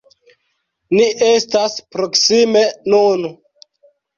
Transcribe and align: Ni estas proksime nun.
Ni 0.99 1.05
estas 1.27 1.75
proksime 1.97 2.65
nun. 2.95 3.29